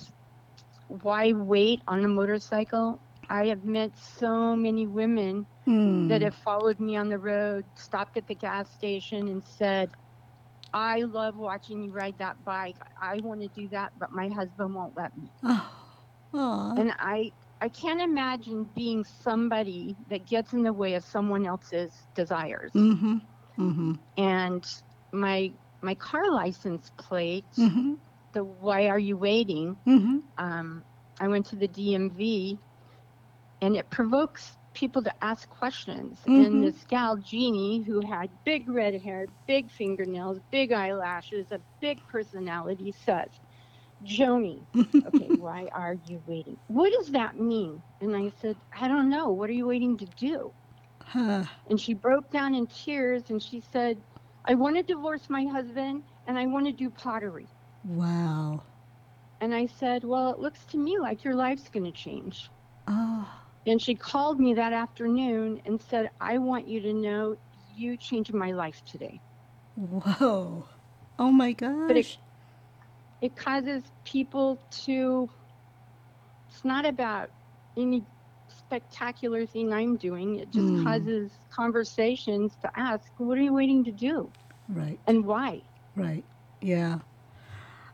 [0.88, 3.00] why wait on a motorcycle?
[3.28, 6.08] I have met so many women Mm.
[6.08, 9.90] that have followed me on the road, stopped at the gas station, and said,
[10.74, 12.76] I love watching you ride that bike.
[13.00, 15.32] I want to do that, but my husband won't let me.
[16.34, 16.74] Oh.
[16.76, 22.08] And I, I can't imagine being somebody that gets in the way of someone else's
[22.14, 22.72] desires.
[22.74, 23.16] Mm-hmm.
[23.58, 23.92] Mm-hmm.
[24.18, 24.64] And
[25.12, 27.94] my my car license plate, Mm-hmm.
[28.32, 29.76] the why are you waiting?
[29.86, 30.18] Mm-hmm.
[30.38, 30.84] um,
[31.20, 32.58] I went to the DMV,
[33.62, 36.28] and it provokes people to ask questions.
[36.28, 36.46] Mhm.
[36.46, 42.06] And this gal, Jeannie, who had big red hair, big fingernails, big eyelashes, a big
[42.08, 43.40] personality, says,
[44.04, 44.66] Joni,
[45.06, 46.58] okay, why are you waiting?
[46.68, 47.82] What does that mean?
[48.00, 49.30] And I said, I don't know.
[49.30, 50.54] What are you waiting to do?
[51.02, 51.44] Huh.
[51.68, 54.02] And she broke down in tears and she said,
[54.44, 57.48] I want to divorce my husband and I want to do pottery.
[57.84, 58.62] Wow.
[59.40, 62.50] And I said, Well, it looks to me like your life's going to change.
[62.88, 63.43] Oh.
[63.66, 67.36] And she called me that afternoon and said, I want you to know
[67.76, 69.20] you changed my life today.
[69.76, 70.64] Whoa.
[71.18, 71.88] Oh my gosh.
[71.88, 72.18] But it-
[73.20, 75.30] It causes people to,
[76.50, 77.30] it's not about
[77.74, 78.04] any
[78.48, 80.36] spectacular thing I'm doing.
[80.40, 80.84] It just Mm.
[80.84, 84.30] causes conversations to ask, What are you waiting to do?
[84.68, 84.98] right.
[85.06, 85.62] And why?
[85.96, 86.24] Right.
[86.60, 86.98] Yeah.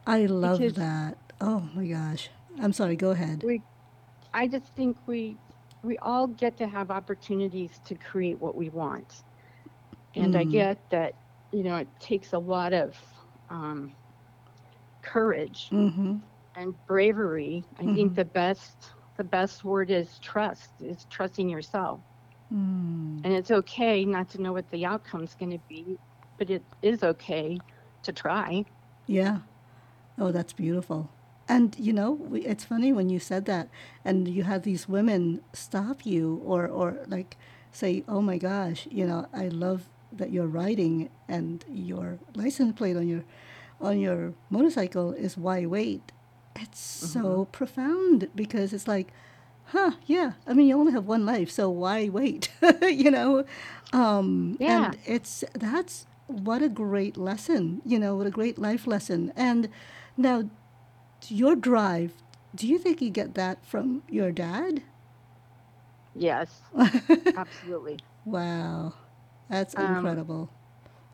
[0.06, 1.16] I love Because- that.
[1.40, 2.28] Oh my gosh.
[2.60, 2.96] I'm sorry.
[2.96, 3.44] Go ahead.
[3.44, 3.62] We,
[4.34, 5.36] I just think we,
[5.82, 9.22] we all get to have opportunities to create what we want.
[10.14, 10.50] And I Mm.
[10.50, 11.14] get that,
[11.52, 12.96] you know, it takes a lot of
[13.48, 13.96] um,
[15.02, 16.16] courage Mm-hmm.
[16.56, 17.64] and bravery.
[17.78, 17.94] I Mhm.
[17.94, 22.02] think the best, the best word is trust, is trusting yourself.
[22.52, 23.24] Mm.
[23.24, 25.98] And it's okay not to know what the outcome's going to be,
[26.38, 27.62] but it is okay
[28.02, 28.64] to try.
[29.06, 29.38] Yeah.
[30.18, 31.10] Oh, that's beautiful.
[31.50, 33.68] And you know, we, it's funny when you said that,
[34.04, 37.36] and you have these women stop you, or or like
[37.72, 42.96] say, "Oh my gosh, you know, I love that you're riding, and your license plate
[42.96, 43.24] on your
[43.80, 46.12] on your motorcycle is why wait."
[46.56, 49.08] It's so profound because it's like,
[49.66, 49.92] huh?
[50.06, 50.32] Yeah.
[50.46, 52.50] I mean, you only have one life, so why wait?
[52.82, 53.44] you know,
[53.92, 54.92] um, Yeah.
[54.92, 57.82] and it's that's what a great lesson.
[57.84, 59.32] You know, what a great life lesson.
[59.36, 59.68] And
[60.16, 60.50] now,
[61.28, 62.14] your drive.
[62.54, 64.82] Do you think you get that from your dad?
[66.14, 66.62] Yes,
[67.36, 68.00] absolutely.
[68.24, 68.94] wow,
[69.48, 70.50] that's Um, incredible.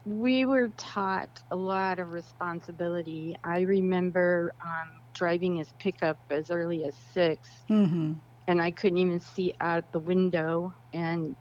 [0.04, 3.36] We were taught a lot of responsibility.
[3.44, 8.12] I remember um, driving his pickup as early as six, Mm-hmm.
[8.46, 11.36] and I couldn't even see out the window and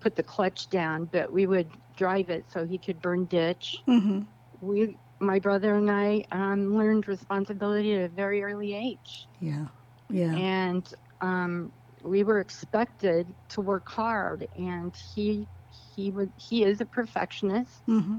[0.00, 3.76] put the clutch down, but we would drive it so he could burn ditch.
[3.88, 4.20] Mm-hmm.
[4.60, 9.68] We, my brother and I, um, learned responsibility at a very early age, Yeah.
[10.10, 10.38] Yeah.
[10.38, 10.88] and
[11.20, 11.72] um,
[12.04, 14.46] we were expected to work hard.
[14.56, 15.48] And he,
[15.94, 18.18] he would, he is a perfectionist, Mm-hmm.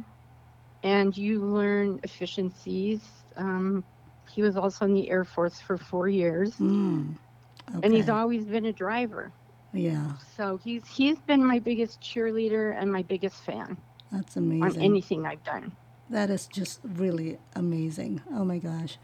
[0.84, 3.26] and you learn efficiencies.
[3.38, 3.86] Um,
[4.32, 7.18] he was also in the Air Force for four years, Mm.
[7.70, 7.80] Okay.
[7.84, 9.34] and he's always been a driver.
[9.74, 10.14] yeah.
[10.36, 13.78] So he's he's been my biggest cheerleader and my biggest fan
[14.12, 14.64] That's amazing.
[14.64, 14.84] on amazing.
[14.84, 15.78] anything I've done.
[16.14, 18.22] That is just really amazing.
[18.32, 19.00] Oh my gosh.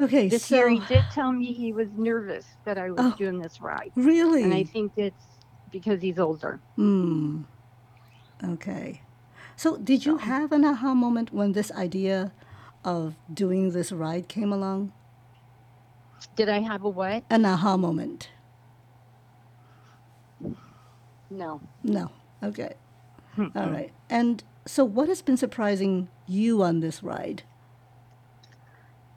[0.00, 3.16] Okay, This so year he did tell me he was nervous that I was Oh.
[3.18, 4.44] doing this ride, really.
[4.44, 5.24] and I think it's
[5.72, 6.60] because he's older.
[6.76, 7.42] Hmm.
[8.44, 9.02] Okay.
[9.56, 12.30] So, did you So- have an aha moment when this idea
[12.84, 14.92] of doing this ride came along?
[16.36, 17.24] Did I have a what?
[17.28, 18.30] An aha moment?
[21.30, 21.60] No.
[21.82, 22.12] No.
[22.44, 22.74] Okay.
[23.36, 23.92] All right.
[24.08, 27.42] And so, what has been surprising you on this ride?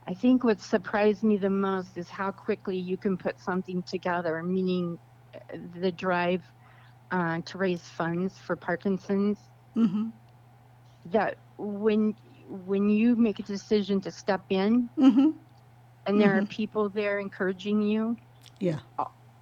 [0.07, 4.41] I think what surprised me the most is how quickly you can put something together,
[4.43, 4.97] meaning
[5.35, 6.43] uh, the drive
[7.11, 9.39] uh, to raise funds for Parkinson's.
[9.77, 10.09] Mm-hmm.
[11.05, 12.15] That when
[12.49, 15.29] when you make a decision to step in, Mm-hmm.
[16.05, 18.17] and there are people there encouraging you,
[18.59, 18.79] Yeah.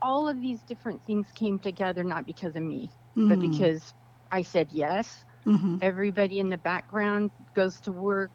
[0.02, 3.30] all of these different things came together not because of me, Mm-hmm.
[3.30, 3.94] but because
[4.32, 5.26] I said yes.
[5.50, 5.78] Mm-hmm.
[5.82, 8.32] Everybody in the background goes to work,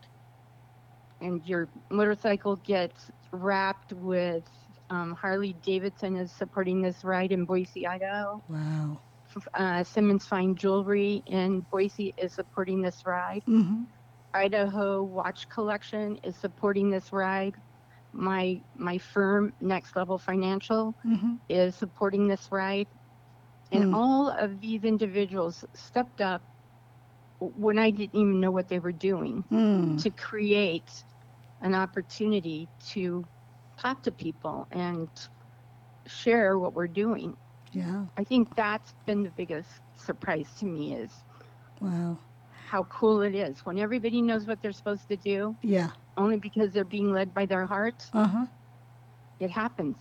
[1.20, 4.44] and your motorcycle gets wrapped with
[4.90, 8.42] Um, Harley Davidson is supporting this ride in Boise, Idaho.
[8.48, 9.00] Wow.
[9.54, 13.42] Uh, Simmons Fine Jewelry in Boise is supporting this ride.
[13.48, 13.82] Mm-hmm.
[14.34, 17.54] Idaho Watch Collection is supporting this ride.
[18.12, 21.34] My my firm, Next Level Financial, Mm-hmm.
[21.48, 22.88] is supporting this ride.
[23.72, 23.94] And Hmm.
[23.94, 26.42] all of these individuals stepped up
[27.56, 30.02] when I didn't even know what they were doing Mm.
[30.02, 31.04] to create
[31.60, 33.24] an opportunity to
[33.78, 35.08] talk to people and
[36.06, 37.36] share what we're doing.
[37.72, 38.06] Yeah.
[38.16, 41.10] I think that's been the biggest surprise to me is
[41.80, 42.18] Wow.
[42.68, 45.90] how cool it is when everybody knows what they're supposed to do Yeah.
[46.16, 48.08] only because they're being led by their heart.
[48.12, 48.46] Uh huh.
[49.40, 49.96] It happens.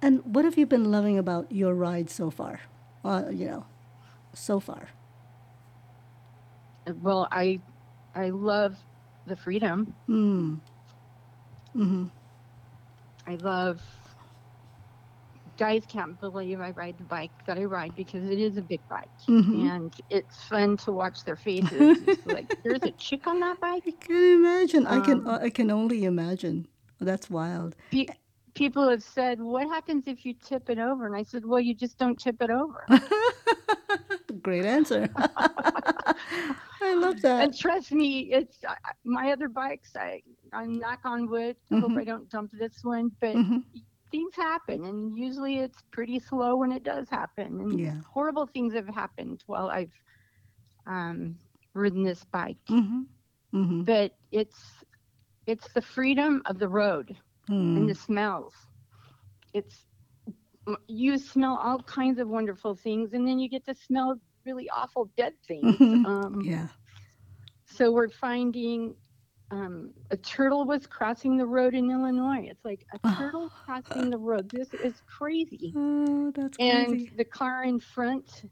[0.00, 2.60] And what have you been loving about your ride so far?
[3.04, 3.66] Uh, you know,
[4.34, 4.88] so far.
[7.00, 7.60] Well, I
[8.14, 8.76] I love
[9.26, 9.94] the freedom.
[10.08, 10.60] Mm.
[11.76, 12.04] Mm-hmm.
[13.26, 13.80] I love
[15.58, 18.80] guys can't believe I ride the bike that I ride because it is a big
[18.88, 19.70] bike Mhm.
[19.70, 21.98] and it's fun to watch their faces.
[22.26, 23.82] like there's a chick on that bike.
[23.86, 24.86] I can imagine.
[24.86, 25.26] I can.
[25.26, 26.66] Um, I can only imagine.
[27.00, 27.76] That's wild.
[27.90, 28.06] Pe-
[28.54, 31.74] people have said, "What happens if you tip it over?" And I said, "Well, you
[31.74, 32.84] just don't tip it over."
[34.42, 35.08] Great answer.
[36.82, 37.48] I love that.
[37.48, 39.96] and trust me, it's I- my other bikes.
[39.96, 41.56] I I knock on wood.
[41.72, 41.98] I hope Mhm.
[41.98, 43.58] I don't dump this one, but hmm
[44.10, 47.60] things happen, and usually it's pretty slow when it does happen.
[47.60, 48.00] And Yeah.
[48.12, 49.92] horrible things have happened while I've
[50.86, 51.36] um,
[51.74, 52.58] ridden this bike.
[52.68, 53.02] hmm
[53.52, 54.84] hmm But it's
[55.46, 57.16] it's the freedom of the road
[57.74, 58.54] and the smells.
[59.54, 59.86] It's
[60.88, 65.10] you smell all kinds of wonderful things, and then you get to smell really awful
[65.16, 65.80] dead things.
[65.80, 66.04] Mhm.
[66.04, 66.68] Um, Yeah.
[67.66, 68.94] So we're finding
[69.50, 72.46] um, a turtle was crossing the road in Illinois.
[72.50, 73.16] It's like a Oh.
[73.16, 74.50] turtle crossing the road.
[74.50, 75.76] This is crazy.
[75.76, 77.10] Oh, that's And crazy.
[77.16, 78.44] the car in front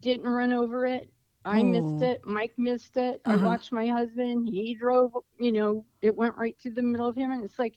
[0.00, 1.12] didn't run over it.
[1.44, 2.02] I missed Oh.
[2.02, 2.20] it.
[2.26, 3.20] Mike missed it.
[3.26, 3.36] I Uh-huh.
[3.36, 4.48] watched my husband.
[4.48, 7.30] He drove, you know, it went right through the middle of him.
[7.32, 7.76] And it's like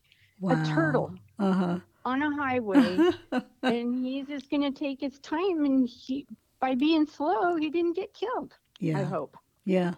[0.50, 3.06] a turtle Uh on a highway.
[3.66, 5.66] and he's just going to take his time.
[5.66, 6.28] And he,
[6.64, 9.00] by being slow, he didn't get killed, Yeah.
[9.02, 9.36] I hope.
[9.66, 9.96] Yeah.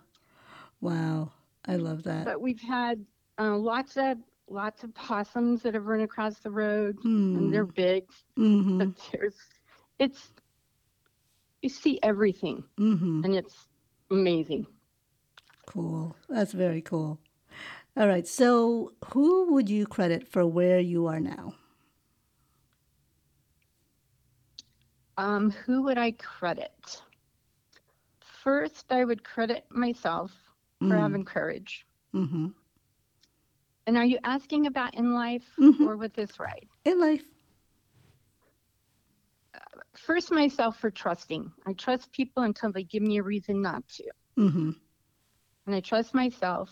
[0.82, 1.32] Wow.
[1.68, 2.26] I love that.
[2.26, 3.06] But we've had
[3.40, 7.38] uh, lots of lots of possums that have run across the road, Hmm.
[7.38, 8.06] and they're big.
[8.38, 8.90] Mm-hmm.
[9.12, 9.36] There's,
[10.00, 10.32] it's,
[11.62, 13.26] you see everything, Mm-hmm.
[13.26, 13.68] and it's
[14.10, 14.66] amazing.
[15.68, 16.16] Cool.
[16.30, 17.20] That's very cool.
[17.96, 18.28] All right.
[18.28, 21.54] So, who would you credit for where you are now?
[25.18, 27.02] Um, who would I credit?
[28.44, 30.32] First, I would credit myself
[30.80, 31.86] for having courage.
[32.14, 32.48] Mm-hmm.
[33.88, 35.88] And are you asking about in life Mhm.
[35.88, 36.68] or with this ride?
[36.86, 37.24] In life.
[39.96, 41.52] First, myself for trusting.
[41.66, 44.04] I trust people until they give me a reason not to.
[44.38, 44.72] Mm-hmm.
[45.66, 46.70] And I trust myself.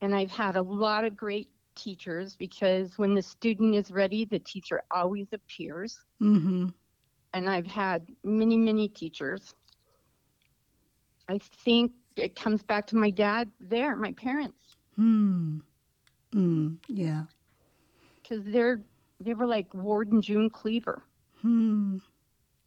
[0.00, 4.40] And I've had a lot of great teachers because when the student is ready, the
[4.40, 5.98] teacher always appears.
[6.20, 6.68] Mm-hmm.
[7.36, 9.54] And I've had many, many teachers.
[11.28, 15.58] I think it comes back to my dad there, my parents, Hmm.
[16.32, 16.78] Mm.
[16.88, 17.24] Yeah.
[18.22, 18.80] because they're
[19.20, 21.02] they were like Ward and June Cleaver,
[21.42, 21.98] Hmm.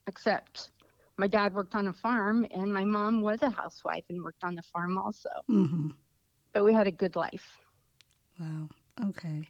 [0.06, 0.70] except
[1.18, 4.54] my dad worked on a farm and my mom was a housewife and worked on
[4.56, 5.30] the farm also.
[5.50, 5.90] Mm-hmm.
[6.54, 7.58] But we had a good life.
[8.40, 8.70] Wow.
[9.10, 9.50] Okay.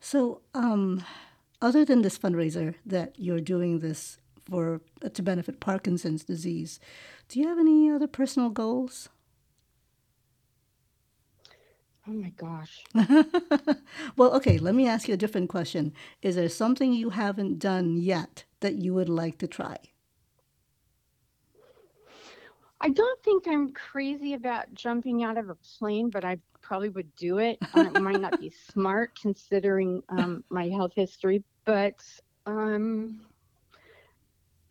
[0.00, 1.02] So, um,
[1.60, 6.78] other than this fundraiser that you're doing this for uh, to benefit Parkinson's disease,
[7.28, 9.08] do you have any other personal goals?
[12.08, 12.84] Oh my gosh.
[14.16, 15.92] well, okay, let me ask you a different question.
[16.22, 19.76] Is there something you haven't done yet that you would like to try?
[22.80, 27.14] I don't think I'm crazy about jumping out of a plane, but I probably would
[27.16, 27.60] do it.
[27.74, 32.02] Uh, it might not be smart considering um, my health history, but
[32.46, 33.20] um,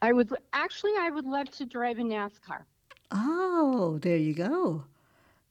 [0.02, 2.66] I would actually I would love to drive a NASCAR.
[3.12, 4.86] Oh, there you go.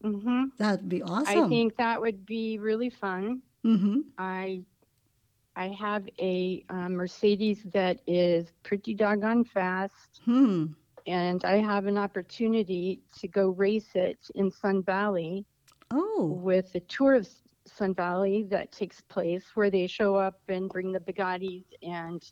[0.02, 1.24] hmm That'd be awesome.
[1.26, 3.42] I think that would be really fun.
[3.64, 4.00] mm-hmm.
[4.18, 4.64] I
[5.56, 10.74] I have a uh, Mercedes that is pretty doggone fast, Hmm.
[11.06, 15.44] And I have an opportunity to go race it in Sun Valley.
[15.90, 16.40] Oh.
[16.42, 17.28] with a tour of
[17.66, 22.22] Sun Valley that takes place where they show up and bring the Bugattis and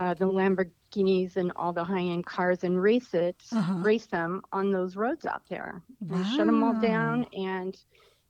[0.00, 3.74] uh, the Lamborghinis and all the high-end cars and race it, Uh-huh.
[3.78, 5.82] race them on those roads out there.
[6.10, 7.76] And shut them all down, and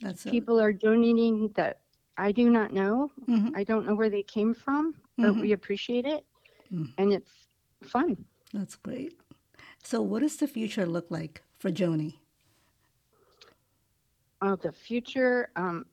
[0.00, 0.30] That's it.
[0.30, 1.80] People are donating that
[2.18, 3.10] I do not know.
[3.26, 3.56] Mhm.
[3.56, 6.24] I don't know where they came from, but we appreciate it,
[6.70, 6.92] Mm.
[6.98, 7.32] and it's
[7.82, 8.24] fun.
[8.52, 9.18] That's great.
[9.82, 12.18] So, what does the future look like for Joni?
[14.40, 15.50] Oh, the future.
[15.56, 15.86] Um,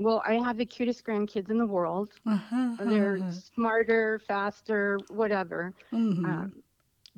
[0.00, 2.10] well, I have the cutest grandkids in the world.
[2.26, 2.76] Uh-huh.
[2.78, 5.74] They're smarter, faster, whatever.
[5.92, 6.24] Mhm.
[6.24, 6.62] Um,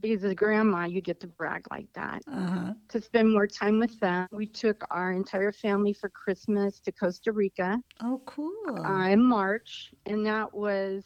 [0.01, 2.23] because as a grandma, you get to brag like that.
[2.27, 2.75] Uh-huh.
[2.91, 4.27] To spend more time with them.
[4.33, 8.87] We took our entire family for Christmas to Costa Rica Oh, cool.
[8.87, 11.05] uh, in March, and that was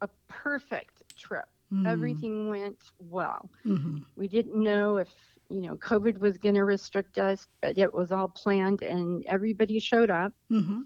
[0.00, 1.46] a perfect trip.
[1.72, 1.86] Mm.
[1.86, 3.50] Everything went well.
[3.64, 4.04] Mhm.
[4.16, 8.12] We didn't know if you know COVID was going to restrict us, but it was
[8.12, 10.32] all planned, and everybody showed up.
[10.50, 10.84] Mhm.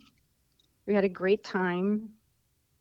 [0.87, 2.09] We had a great time,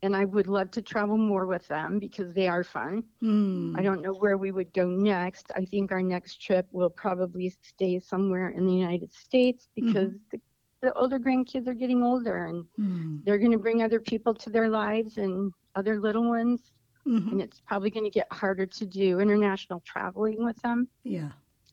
[0.01, 3.03] and I would love to travel more with them because they are fun.
[3.21, 3.77] Mm.
[3.77, 5.51] I don't know where we would go next.
[5.55, 10.39] I think our next trip will probably stay somewhere in the United States because the,
[10.81, 13.23] the older grandkids are getting older and Mm.
[13.25, 16.71] they're going to bring other people to their lives and other little ones.
[17.05, 17.31] Mhm.
[17.33, 20.87] And it's probably going to get harder to do international traveling with them.
[21.03, 21.31] Yeah.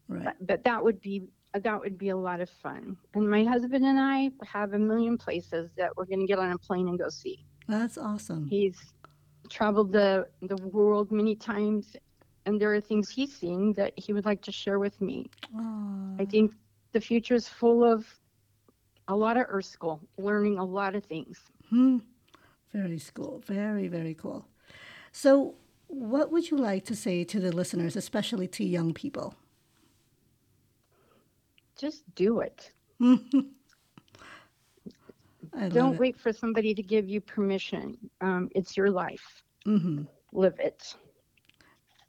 [0.08, 0.24] Right.
[0.24, 2.96] But, but that would be that would be a lot of fun.
[3.14, 6.52] And my husband and I have a million places that we're going to get on
[6.52, 7.46] a plane and go see.
[7.66, 8.46] That's awesome.
[8.46, 8.92] He's
[9.48, 11.96] traveled the the world many times,
[12.44, 15.30] and there are things he's seen that he would like to share with me.
[15.56, 16.16] Aw.
[16.18, 16.52] I think
[16.92, 18.06] the future is full of
[19.08, 21.40] a lot of Earth School, learning a lot of things.
[21.70, 21.98] Hmm.
[22.72, 23.42] Very cool.
[23.46, 24.46] Very, very cool.
[25.12, 25.54] So,
[25.86, 29.34] what would you like to say to the listeners, especially to young people?
[31.76, 32.72] Just do it.
[35.68, 35.98] Don't it.
[35.98, 37.96] wait for somebody to give you permission.
[38.20, 39.42] Um, it's your life.
[39.64, 40.02] hmm
[40.32, 40.94] Live it.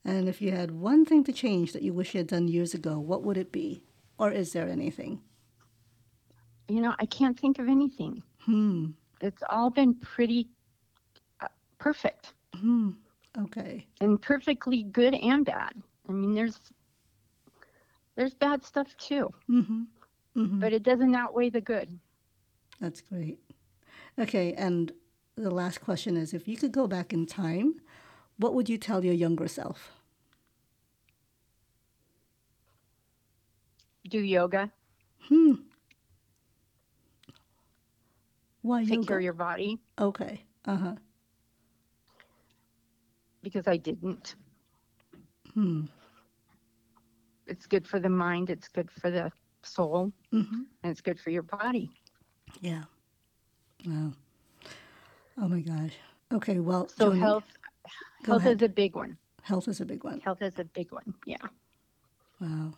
[0.05, 2.74] And if you had one thing to change that you wish you had done years
[2.74, 3.84] ago, what would it be?
[4.18, 5.22] Or is there anything?
[6.68, 8.22] You know, I can't think of anything.
[8.39, 8.88] Hmm.
[9.22, 10.49] It's all been pretty
[11.41, 11.47] uh,
[11.80, 12.91] perfect Hmm.
[13.38, 13.88] Okay.
[14.01, 15.74] and perfectly good and bad.
[16.07, 16.59] I mean, there's
[18.18, 19.84] there's bad stuff too, Mm-hmm.
[20.36, 20.59] Mm-hmm.
[20.59, 21.97] but it doesn't outweigh the good.
[22.82, 23.39] That's great.
[24.20, 24.91] Okay, and
[25.36, 27.80] the last question is if you could go back in time,
[28.38, 29.91] what would you tell your younger self?
[34.09, 34.72] Do yoga,
[35.28, 35.53] Hmm.
[38.61, 39.15] Why take care yoga?
[39.18, 40.41] of your body Okay.
[40.65, 40.95] Uh-huh.
[43.43, 44.36] because I didn't.
[45.53, 45.86] Hmm.
[47.47, 49.31] It's good for the mind, it's good for the
[49.63, 50.61] soul, Mm-hmm.
[50.83, 51.89] and it's good for your body.
[52.61, 52.83] Yeah.
[53.85, 54.11] Wow.
[55.39, 55.93] Oh my gosh.
[56.33, 57.45] Okay, well, So Joni, health
[58.25, 58.57] health ahead.
[58.57, 59.17] is a big one.
[59.43, 60.19] Health is a big one.
[60.19, 61.13] Health is a big one.
[61.25, 61.37] Yeah.
[62.41, 62.73] Wow.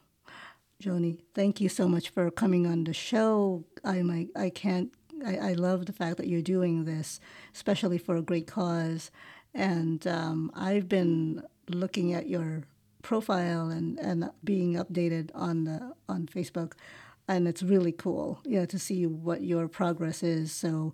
[0.82, 3.66] Joni, thank you so much for coming on the show.
[3.84, 4.92] I my I can't
[5.26, 7.20] I, I love the fact that you're doing this,
[7.54, 9.12] especially for a great cause.
[9.54, 12.64] And um, I've been looking at your
[13.02, 16.74] profile and, and being updated on the on Facebook,
[17.28, 20.52] and it's really cool, yeah, to see what your progress is.
[20.52, 20.94] So,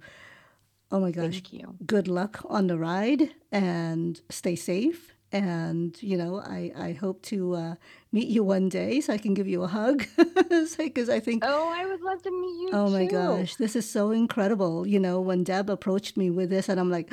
[0.91, 1.75] oh my gosh, Thank you.
[1.85, 7.55] good luck on the ride and stay safe and you know I, I hope to
[7.55, 7.75] uh,
[8.11, 10.05] meet you one day so I can give you a hug
[10.77, 13.11] because I think oh I would love to meet you oh my too.
[13.11, 16.89] gosh this is so incredible you know when Deb approached me with this and I'm
[16.91, 17.11] like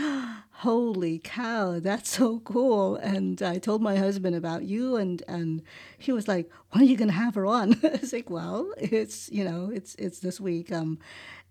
[0.62, 5.62] holy cow that's so cool and I told my husband about you and and
[5.98, 9.30] he was like when are you gonna have her on I was like well it's
[9.30, 10.98] you know it's it's this week um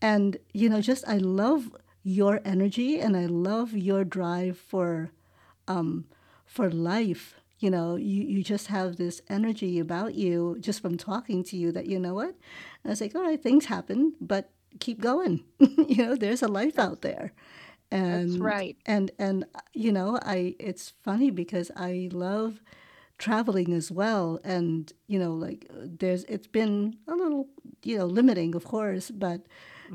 [0.02, 5.12] and you know just I love your energy and I love your drive for
[5.68, 6.06] um
[6.46, 7.36] for life.
[7.60, 11.72] You know, you, you just have this energy about you just from talking to you
[11.74, 12.36] that, you know what?
[12.84, 14.50] I was like, all right, things happen, but
[14.80, 15.44] keep going.
[15.60, 17.34] you know, there's a life out there.
[17.92, 18.78] And, That's right.
[18.86, 22.62] And, and, you know, I, it's funny because I love
[23.18, 24.40] traveling as well.
[24.44, 27.48] And, you know, like there's, it's been a little,
[27.84, 29.42] you know, limiting, of course, but,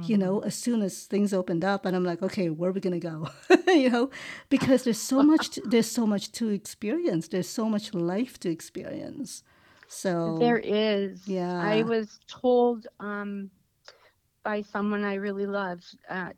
[0.03, 2.81] you know, as soon as things opened up, and I'm like, okay, where are we
[2.81, 3.29] gonna go?
[3.67, 4.11] you know,
[4.51, 7.29] because there's so much, to, there's so much to experience.
[7.29, 9.43] There's so much life to experience.
[9.89, 11.27] So There is.
[11.27, 11.59] Yeah.
[11.59, 13.51] I was told um,
[14.45, 16.33] by someone I really loved, uh,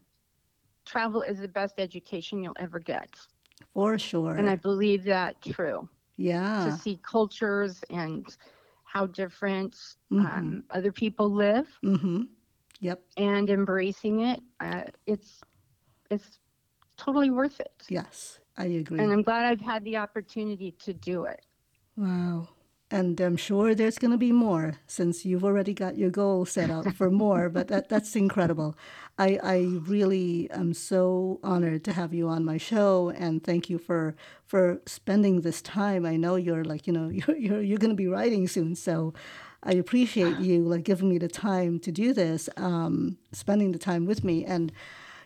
[0.89, 3.11] travel is the best education you'll ever get.
[3.74, 5.89] for sure, And I believe that true.
[6.16, 8.26] yeah, To see cultures and
[8.84, 9.76] how different
[10.12, 10.26] Mhm.
[10.26, 12.22] um, other people live mm-hmm,
[12.80, 15.41] yep, and embracing it, uh, it's
[16.11, 16.41] it's
[16.97, 17.91] totally worth it.
[17.91, 19.01] yes, I agree.
[19.01, 21.45] And I'm glad I've had the opportunity to do it.
[21.97, 22.49] Wow.
[22.91, 26.70] And I'm sure there's going to be more since you've already got your goal set
[26.70, 28.76] up for more, but that, that's incredible.
[29.18, 33.78] I, I really am so honored to have you on my show and thank you
[33.78, 34.14] for
[34.47, 36.07] for spending this time.
[36.07, 39.12] I know you're like, you know, you're you're, you're going to be writing soon, so
[39.62, 44.07] I appreciate you like giving me the time to do this, um, spending the time
[44.07, 44.72] with me and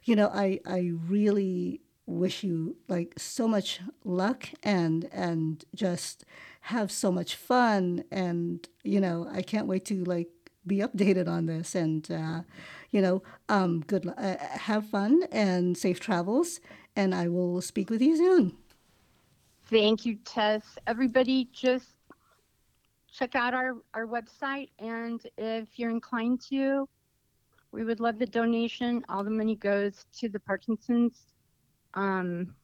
[0.05, 6.25] you know, I I really wish you like so much luck and and just
[6.63, 10.29] have so much fun and you know I can't wait to like
[10.67, 12.43] be updated on this and uh,
[12.91, 16.61] you know um, good uh, have fun and safe travels
[16.97, 18.57] and I will speak with you soon.
[19.67, 20.63] Thank you, Tes.
[20.87, 21.95] Everybody, just
[23.11, 24.69] check out our, our website.
[24.79, 26.89] And if you're inclined to,
[27.71, 29.05] we would love the donation.
[29.09, 31.23] All the money goes to the Parkinson's
[31.95, 32.55] um,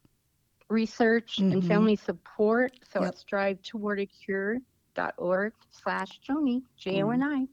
[0.68, 1.68] research and Mhm.
[1.68, 2.72] family support.
[2.92, 3.12] So Yep.
[3.12, 7.46] it's drive toward a cure.org slash Joni, J O N I.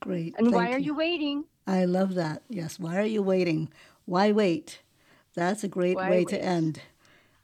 [0.00, 0.34] Great.
[0.38, 1.44] And why thank are you waiting?
[1.66, 2.42] I love that.
[2.48, 2.78] Yes.
[2.78, 3.70] Why are you waiting?
[4.06, 4.82] Why wait?
[5.34, 6.42] That's a great Why way to wait?
[6.44, 6.82] end.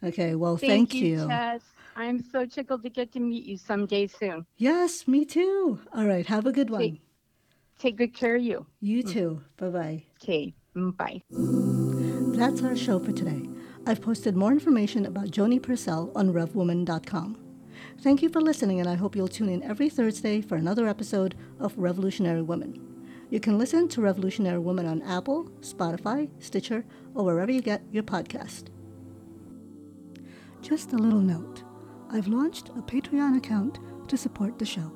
[0.03, 0.35] Okay.
[0.35, 1.27] Well, thank, you.
[1.29, 1.63] Tes.
[1.97, 4.47] I'm so tickled to get to meet you someday soon.
[4.59, 5.81] Yes, me too.
[5.95, 6.27] All right.
[6.27, 6.81] Have a good one.
[6.81, 7.01] Take-
[7.79, 8.65] Take good care of you.
[8.81, 9.43] You too.
[9.59, 10.03] Bye bye.
[10.23, 11.21] Okay, mm, bye.
[12.39, 13.43] That's our show for today.
[13.89, 17.39] I've posted more information about Joni Pursell on RevWoman.com.
[18.01, 21.37] Thank you for listening, and I hope you'll tune in every Thursday for another episode
[21.61, 22.83] of Revolutionary Women.
[23.31, 26.85] You can listen to Revolutionary Woman on Apple, Spotify, Stitcher,
[27.15, 28.71] or wherever you get your podcast.
[30.63, 31.63] Just a little note
[32.11, 33.79] I've launched a Patreon account
[34.09, 34.91] to support the show.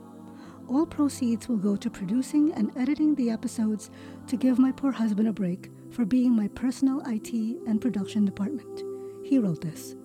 [0.68, 3.88] All proceeds will go to producing and editing the episodes
[4.26, 7.32] to give my poor husband a break for being my personal IT
[7.66, 8.82] and production department.
[9.24, 9.96] He wrote this.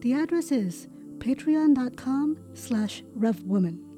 [0.00, 0.88] The address is
[1.18, 3.89] patreon.com slash revwoman.